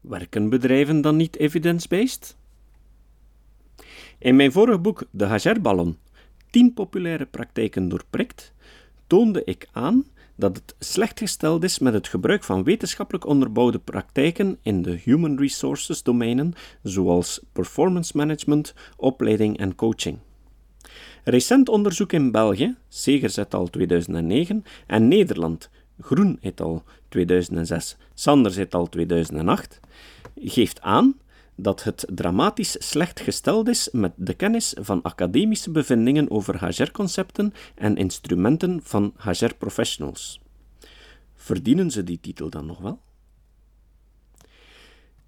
[0.00, 2.36] Werken bedrijven dan niet evidence-based?
[4.18, 5.98] In mijn vorige boek De Hagerballon,
[6.50, 8.52] 10 populaire praktijken doorprikt,
[9.06, 14.58] toonde ik aan dat het slecht gesteld is met het gebruik van wetenschappelijk onderbouwde praktijken
[14.62, 20.18] in de human resources domeinen, zoals performance management, opleiding en coaching.
[21.24, 25.70] Recent onderzoek in België, Segers al 2009, en Nederland,
[26.00, 29.80] Groen et al 2006, Sanders et al 2008,
[30.36, 31.16] geeft aan
[31.54, 37.96] dat het dramatisch slecht gesteld is met de kennis van academische bevindingen over HR-concepten en
[37.96, 40.40] instrumenten van HR-professionals.
[41.34, 43.00] Verdienen ze die titel dan nog wel?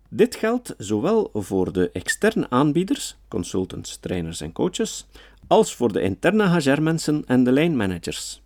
[0.08, 5.06] Dit geldt zowel voor de externe aanbieders, consultants, trainers en coaches,
[5.46, 8.42] als voor de interne HR-mensen en de lijnmanagers.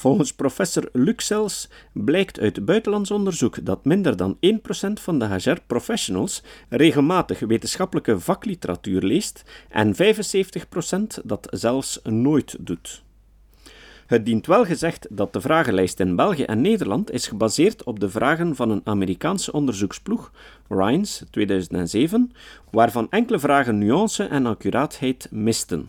[0.00, 4.38] Volgens professor Luxels blijkt uit buitenlands onderzoek dat minder dan 1%
[4.92, 13.02] van de HR-professionals regelmatig wetenschappelijke vakliteratuur leest en 75% dat zelfs nooit doet.
[14.06, 18.08] Het dient wel gezegd dat de vragenlijst in België en Nederland is gebaseerd op de
[18.10, 20.32] vragen van een Amerikaanse onderzoeksploeg,
[20.68, 22.32] Rhines 2007,
[22.70, 25.88] waarvan enkele vragen nuance en accuraatheid misten.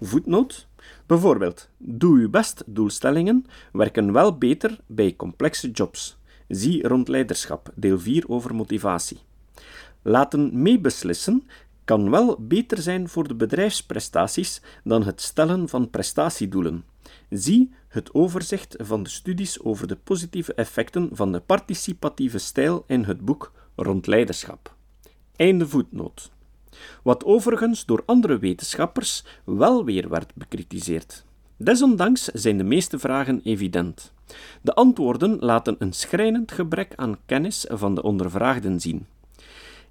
[0.00, 0.66] Voetnoot
[1.12, 6.16] Bijvoorbeeld, doe uw best doelstellingen werken wel beter bij complexe jobs.
[6.48, 9.18] Zie rond leiderschap, deel 4 over motivatie.
[10.02, 11.46] Laten meebeslissen
[11.84, 16.84] kan wel beter zijn voor de bedrijfsprestaties dan het stellen van prestatiedoelen.
[17.30, 23.04] Zie het overzicht van de studies over de positieve effecten van de participatieve stijl in
[23.04, 24.74] het boek Rond leiderschap.
[25.36, 26.30] Einde voetnoot
[27.02, 31.24] wat overigens door andere wetenschappers wel weer werd bekritiseerd.
[31.56, 34.12] Desondanks zijn de meeste vragen evident.
[34.62, 39.06] De antwoorden laten een schrijnend gebrek aan kennis van de ondervraagden zien.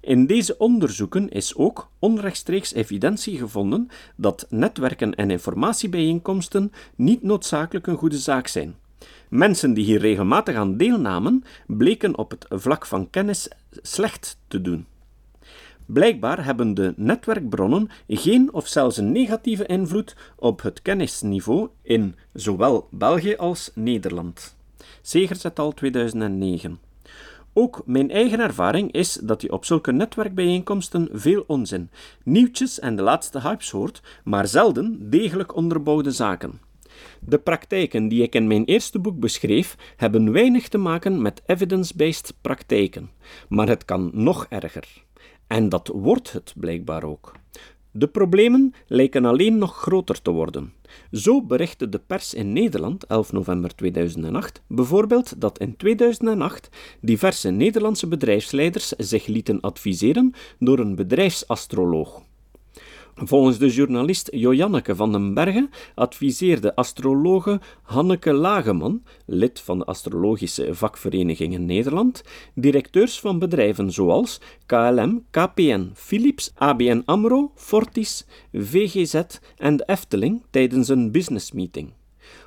[0.00, 7.96] In deze onderzoeken is ook onrechtstreeks evidentie gevonden dat netwerken en informatiebijeenkomsten niet noodzakelijk een
[7.96, 8.74] goede zaak zijn.
[9.28, 13.48] Mensen die hier regelmatig aan deelnamen, bleken op het vlak van kennis
[13.82, 14.86] slecht te doen.
[15.92, 22.88] Blijkbaar hebben de netwerkbronnen geen of zelfs een negatieve invloed op het kennisniveau in zowel
[22.90, 24.56] België als Nederland.
[25.02, 26.80] Segers et al 2009.
[27.52, 31.90] Ook mijn eigen ervaring is dat je op zulke netwerkbijeenkomsten veel onzin,
[32.24, 36.60] nieuwtjes en de laatste hypes hoort, maar zelden degelijk onderbouwde zaken.
[37.20, 42.34] De praktijken die ik in mijn eerste boek beschreef, hebben weinig te maken met evidence-based
[42.40, 43.10] praktijken,
[43.48, 45.02] maar het kan nog erger.
[45.52, 47.32] En dat wordt het blijkbaar ook.
[47.90, 50.72] De problemen lijken alleen nog groter te worden.
[51.10, 56.68] Zo berichtte de pers in Nederland, 11 november 2008, bijvoorbeeld dat in 2008
[57.00, 62.22] diverse Nederlandse bedrijfsleiders zich lieten adviseren door een bedrijfsastroloog.
[63.14, 70.74] Volgens de journalist Joanneke van den Bergen adviseerde astrologe Hanneke Lageman, lid van de Astrologische
[70.74, 72.22] Vakvereniging in Nederland,
[72.54, 79.22] directeurs van bedrijven zoals KLM, KPN, Philips, ABN AMRO, Fortis, VGZ
[79.56, 81.92] en de Efteling tijdens een businessmeeting.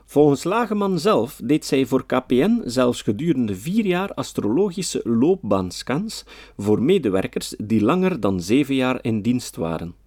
[0.06, 6.26] Volgens Lageman zelf deed zij voor KPN zelfs gedurende vier jaar astrologische loopbaanscans
[6.58, 10.05] voor medewerkers die langer dan zeven jaar in dienst waren.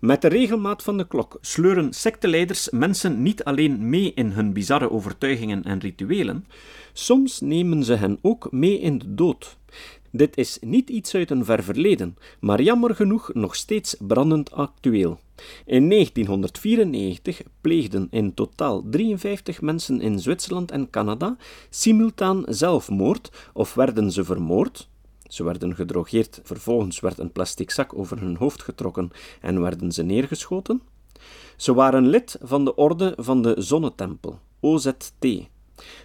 [0.00, 4.90] Met de regelmaat van de klok sleuren secteleiders mensen niet alleen mee in hun bizarre
[4.90, 6.46] overtuigingen en rituelen,
[6.92, 9.56] soms nemen ze hen ook mee in de dood.
[10.10, 15.20] Dit is niet iets uit een ver verleden, maar jammer genoeg nog steeds brandend actueel.
[15.66, 21.36] In 1994 pleegden in totaal 53 mensen in Zwitserland en Canada
[21.70, 24.88] simultaan zelfmoord of werden ze vermoord,
[25.30, 29.10] ze werden gedrogeerd, vervolgens werd een plastic zak over hun hoofd getrokken
[29.40, 30.82] en werden ze neergeschoten.
[31.56, 35.48] Ze waren lid van de orde van de Zonnetempel, OZT.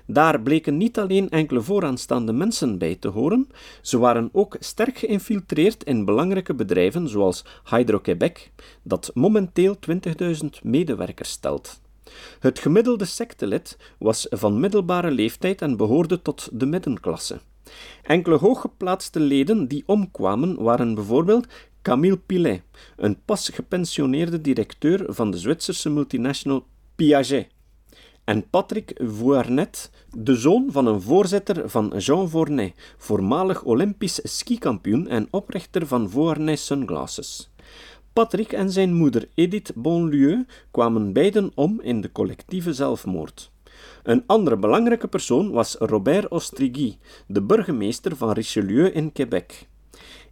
[0.06, 3.48] Daar bleken niet alleen enkele vooraanstaande mensen bij te horen,
[3.82, 8.52] ze waren ook sterk geïnfiltreerd in belangrijke bedrijven zoals Hydro-Quebec,
[8.84, 9.76] dat momenteel
[10.24, 11.82] 20.000 medewerkers stelt.
[12.40, 17.40] Het gemiddelde sectelid was van middelbare leeftijd en behoorde tot de middenklasse.
[18.04, 21.48] Enkele hooggeplaatste leden die omkwamen waren bijvoorbeeld
[21.82, 22.62] Camille Pilet,
[22.96, 26.66] een pas gepensioneerde directeur van de Zwitserse multinational
[26.96, 27.48] Piaget,
[28.26, 35.28] en Patrick Voarnet, de zoon van een voorzitter van Jean Vournet, voormalig Olympisch skikampioen en
[35.32, 37.50] oprichter van Vournet Sunglasses.
[38.14, 43.52] Patrick en zijn moeder Edith Bonlieu kwamen beiden om in de collectieve zelfmoord.
[44.04, 49.68] Een andere belangrijke persoon was Robert Ostrigui, de burgemeester van Richelieu in Quebec.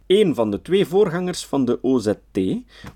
[0.06, 2.40] Een van de twee voorgangers van de OZT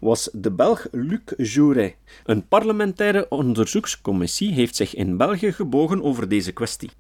[0.01, 1.97] was de Belg Luc Jouret.
[2.25, 6.91] Een parlementaire onderzoekscommissie heeft zich in België gebogen over deze kwestie.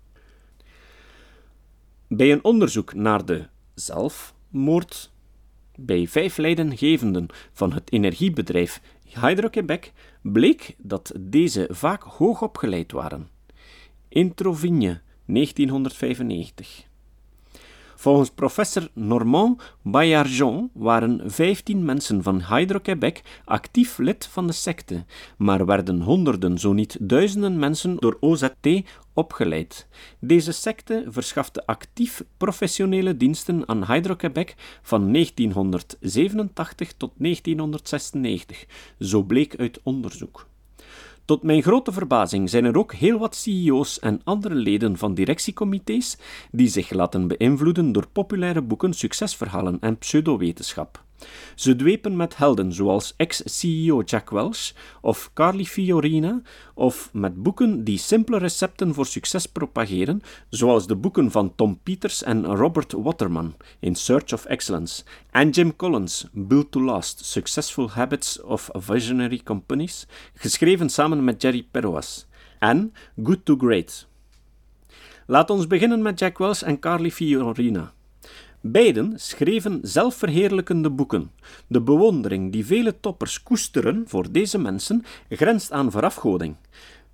[2.09, 5.11] Bij een onderzoek naar de zelfmoord
[5.79, 9.93] bij vijf leidinggevenden van het energiebedrijf Hydro-Quebec
[10.23, 13.29] bleek dat deze vaak hoog opgeleid waren.
[14.09, 16.87] Introvigne, 1995.
[17.97, 25.05] Volgens professor Normand Baillargeon waren 15 mensen van Hydro-Quebec actief lid van de secte,
[25.39, 28.69] maar werden honderden, zo niet duizenden mensen door OZT
[29.13, 29.89] opgeleid.
[30.21, 38.67] Deze secte verschafte actief professionele diensten aan Hydro-Quebec van 1987 tot 1996,
[38.99, 40.47] zo bleek uit onderzoek.
[41.29, 46.19] Tot mijn grote verbazing zijn er ook heel wat CEO's en andere leden van directiecomité's
[46.51, 51.05] die zich laten beïnvloeden door populaire boeken, succesverhalen en pseudowetenschap.
[51.55, 56.43] Ze dwepen met helden zoals ex-CEO Jack Welch of Carly Fiorina,
[56.75, 62.23] of met boeken die simpele recepten voor succes propageren, zoals de boeken van Tom Peters
[62.23, 68.43] en Robert Waterman, In Search of Excellence, en Jim Collins, Build to Last, Successful Habits
[68.43, 72.27] of Visionary Companies, geschreven samen met Jerry Perroas,
[72.59, 72.93] en
[73.23, 74.07] Good to Great.
[75.27, 77.93] Laat ons beginnen met Jack Welch en Carly Fiorina.
[78.61, 81.31] Beiden schreven zelfverheerlijkende boeken.
[81.67, 86.57] De bewondering die vele toppers koesteren voor deze mensen grenst aan verafgoding.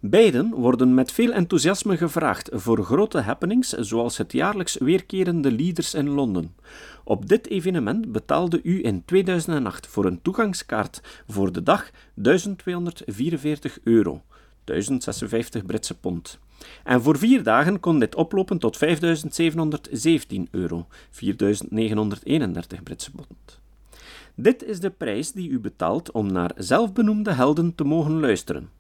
[0.01, 6.09] Beiden worden met veel enthousiasme gevraagd voor grote happenings, zoals het jaarlijks weerkerende Leaders in
[6.09, 6.55] Londen.
[7.05, 14.23] Op dit evenement betaalde u in 2008 voor een toegangskaart voor de dag 1244 euro,
[14.65, 16.39] 1056 Britse pond.
[16.85, 18.91] En voor vier dagen kon dit oplopen tot 5.717
[20.51, 23.61] euro, 4.931 Britse pond.
[24.35, 28.71] Dit is de prijs die u betaalt om naar zelfbenoemde helden te mogen luisteren.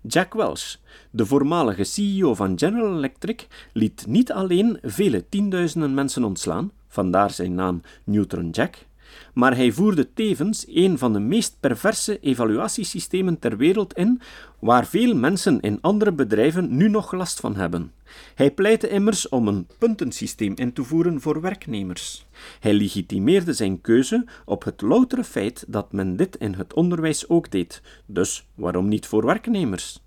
[0.00, 0.76] Jack Welch,
[1.10, 7.54] de voormalige CEO van General Electric, liet niet alleen vele tienduizenden mensen ontslaan, vandaar zijn
[7.54, 8.86] naam Neutron Jack,
[9.34, 14.20] maar hij voerde tevens een van de meest perverse evaluatiesystemen ter wereld in,
[14.58, 17.92] waar veel mensen in andere bedrijven nu nog last van hebben.
[18.34, 22.26] Hij pleitte immers om een puntensysteem in te voeren voor werknemers.
[22.60, 27.50] Hij legitimeerde zijn keuze op het loutere feit dat men dit in het onderwijs ook
[27.50, 30.00] deed, dus waarom niet voor werknemers?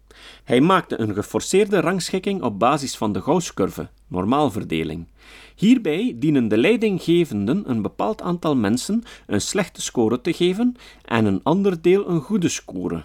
[0.44, 5.08] Hij maakte een geforceerde rangschikking op basis van de Gauss-curve, normaalverdeling.
[5.56, 10.76] Hierbij dienen de leidinggevenden een bepaald aantal mensen een slechte score te geven
[11.06, 13.04] en een ander deel een goede score.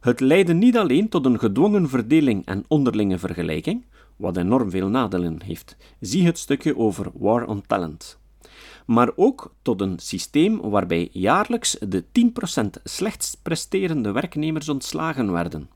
[0.00, 3.84] Het leidde niet alleen tot een gedwongen verdeling en onderlinge vergelijking,
[4.16, 5.76] wat enorm veel nadelen heeft.
[6.00, 8.18] Zie het stukje over War on Talent.
[8.86, 15.68] Maar ook tot een systeem waarbij jaarlijks de 10% slechtst presterende werknemers ontslagen werden.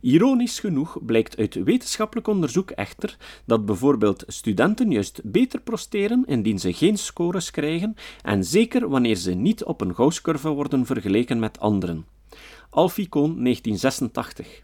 [0.00, 6.72] Ironisch genoeg blijkt uit wetenschappelijk onderzoek echter dat bijvoorbeeld studenten juist beter presteren indien ze
[6.72, 12.06] geen scores krijgen en zeker wanneer ze niet op een Gauss-curve worden vergeleken met anderen.
[12.70, 14.62] Alficon 1986.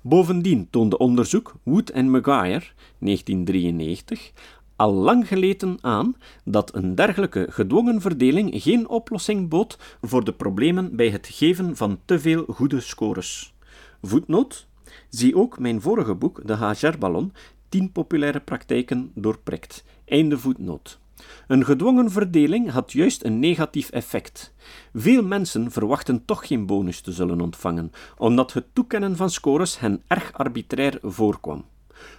[0.00, 2.64] Bovendien toonde onderzoek Wood en Maguire
[2.98, 4.32] 1993
[4.76, 10.96] al lang geleden aan dat een dergelijke gedwongen verdeling geen oplossing bood voor de problemen
[10.96, 13.53] bij het geven van te veel goede scores.
[14.06, 14.66] Voetnoot.
[15.08, 17.32] Zie ook mijn vorige boek, De HR-ballon,
[17.68, 19.84] 10 populaire praktijken doorprikt.
[20.04, 20.38] Einde.
[21.46, 24.54] Een gedwongen verdeling had juist een negatief effect.
[24.94, 30.02] Veel mensen verwachten toch geen bonus te zullen ontvangen, omdat het toekennen van scores hen
[30.06, 31.64] erg arbitrair voorkwam.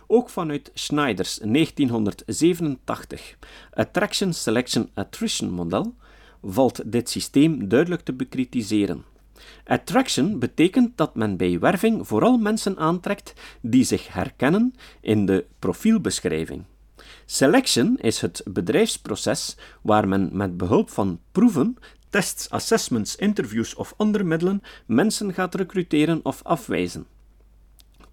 [0.07, 3.37] Ook vanuit Schneiders 1987
[3.73, 5.95] Attraction Selection Attrition model
[6.41, 9.03] valt dit systeem duidelijk te bekritiseren.
[9.65, 16.63] Attraction betekent dat men bij werving vooral mensen aantrekt die zich herkennen in de profielbeschrijving.
[17.25, 21.77] Selection is het bedrijfsproces waar men met behulp van proeven,
[22.09, 27.05] tests, assessments, interviews of andere middelen mensen gaat recruteren of afwijzen.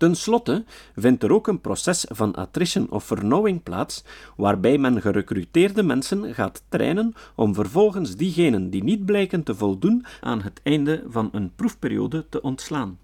[0.02, 0.64] Ten slotte
[0.96, 4.04] vindt er ook een proces van attrition of vernauwing plaats,
[4.36, 10.40] waarbij men gerecruiteerde mensen gaat trainen om vervolgens diegenen die niet blijken te voldoen aan
[10.40, 12.98] het einde van een proefperiode te ontslaan.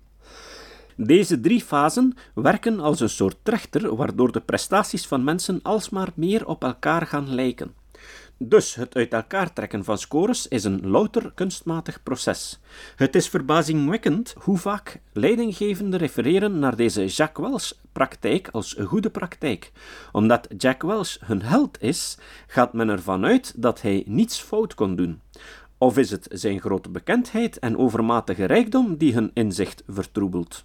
[0.96, 6.46] Deze drie fasen werken als een soort trechter waardoor de prestaties van mensen alsmaar meer
[6.46, 7.77] op elkaar gaan lijken.
[8.40, 12.60] Dus het uit elkaar trekken van scores is een louter kunstmatig proces.
[12.96, 19.72] Het is verbazingwekkend hoe vaak leidinggevenden refereren naar deze Jack Welch-praktijk als een goede praktijk.
[20.12, 24.96] Omdat Jack Welch hun held is, gaat men ervan uit dat hij niets fout kon
[24.96, 25.20] doen.
[25.78, 30.64] Of is het zijn grote bekendheid en overmatige rijkdom die hun inzicht vertroebelt?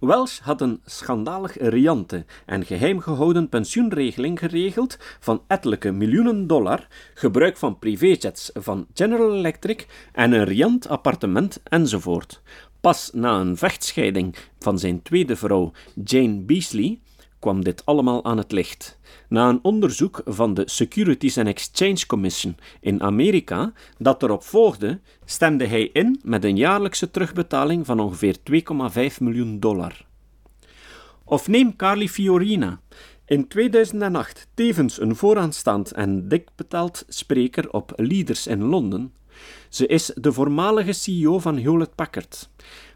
[0.00, 7.56] Welsh had een schandalig riante en geheim gehouden pensioenregeling geregeld van ettelijke miljoenen dollar, gebruik
[7.56, 12.42] van privéjets van General Electric en een riant appartement enzovoort.
[12.80, 15.72] Pas na een vechtscheiding van zijn tweede vrouw,
[16.04, 17.00] Jane Beasley,
[17.44, 18.98] kwam dit allemaal aan het licht.
[19.28, 25.66] Na een onderzoek van de Securities and Exchange Commission in Amerika dat erop volgde, stemde
[25.66, 30.06] hij in met een jaarlijkse terugbetaling van ongeveer 2,5 miljoen dollar.
[31.24, 32.80] Of neem Carly Fiorina,
[33.26, 39.14] in 2008 tevens een vooraanstaand en dik betaald spreker op Leaders in Londen.
[39.68, 42.50] Ze is de voormalige CEO van Hewlett Packard,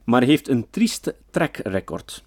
[0.05, 2.27] maar heeft een trieste track record.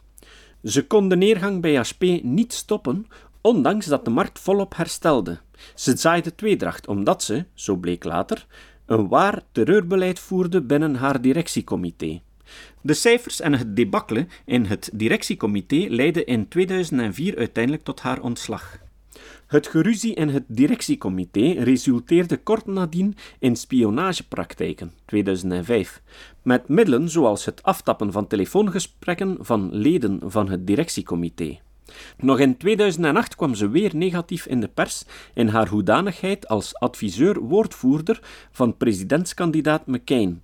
[0.63, 3.07] Ze kon de neergang bij HP niet stoppen,
[3.41, 5.39] ondanks dat de markt volop herstelde.
[5.75, 8.45] Ze zaaide tweedracht omdat ze, zo bleek later,
[8.85, 12.21] een waar terreurbeleid voerde binnen haar directiecomité.
[12.81, 18.79] De cijfers en het debakkelen in het directiecomité leidden in 2004 uiteindelijk tot haar ontslag.
[19.51, 26.01] Het geruzie in het directiecomité resulteerde kort nadien in spionagepraktijken 2005,
[26.41, 31.59] met middelen zoals het aftappen van telefoongesprekken van leden van het directiecomité.
[32.17, 35.03] Nog in 2008 kwam ze weer negatief in de pers
[35.33, 38.19] in haar hoedanigheid als adviseur-woordvoerder
[38.51, 40.41] van presidentskandidaat McCain.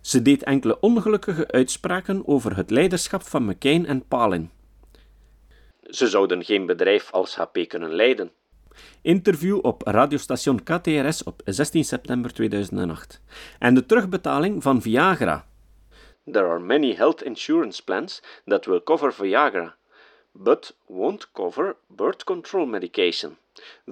[0.00, 4.50] Ze deed enkele ongelukkige uitspraken over het leiderschap van McCain en Palin.
[5.90, 8.32] Ze zouden geen bedrijf als HP kunnen leiden.
[9.02, 13.20] Interview op radiostation KTRS op 16 september 2008.
[13.58, 15.46] En de terugbetaling van Viagra.
[16.32, 19.76] There are many health insurance plans that will cover Viagra,
[20.32, 23.36] but won't cover birth control medication.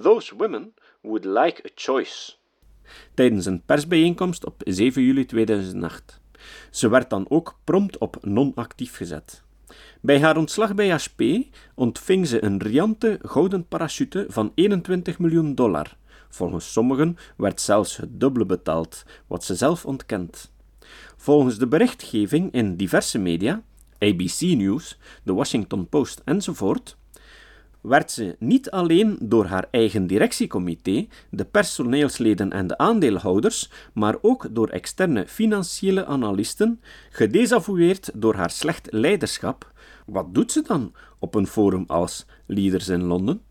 [0.01, 2.33] Those women would like a choice.
[3.13, 6.19] Tijdens een persbijeenkomst op 7 juli 2008.
[6.71, 9.43] Ze werd dan ook prompt op non-actief gezet.
[10.01, 11.21] Bij haar ontslag bij HP
[11.75, 15.97] ontving ze een riante gouden parachute van 21 miljoen dollar.
[16.29, 20.51] Volgens sommigen werd zelfs het dubbele betaald, wat ze zelf ontkent.
[21.17, 23.61] Volgens de berichtgeving in diverse media,
[23.97, 26.97] ABC News, The Washington Post enzovoort,
[27.81, 34.47] werd ze niet alleen door haar eigen directiecomité, de personeelsleden en de aandeelhouders, maar ook
[34.51, 39.68] door externe financiële analisten gedesavoueerd door haar slecht leiderschap.
[40.11, 43.41] Wat doet ze dan op een forum als Leaders in Londen?